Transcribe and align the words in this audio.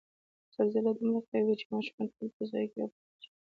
زلزله 0.53 0.91
دومره 0.97 1.19
قوي 1.29 1.43
وه 1.51 1.57
چې 1.59 1.65
ماشومان 1.73 2.07
ټول 2.15 2.29
په 2.37 2.43
ځایونو 2.49 2.69
کې 2.71 2.77
را 2.81 2.87
پورته 2.93 3.17
شول. 3.23 3.37